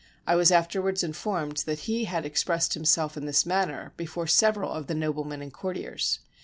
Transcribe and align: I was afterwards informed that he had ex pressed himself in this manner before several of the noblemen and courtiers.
I 0.25 0.35
was 0.35 0.51
afterwards 0.51 1.03
informed 1.03 1.57
that 1.67 1.81
he 1.81 2.05
had 2.05 2.25
ex 2.25 2.43
pressed 2.43 2.73
himself 2.73 3.15
in 3.15 3.27
this 3.27 3.45
manner 3.45 3.93
before 3.97 4.25
several 4.25 4.71
of 4.71 4.87
the 4.87 4.95
noblemen 4.95 5.43
and 5.43 5.53
courtiers. 5.53 6.17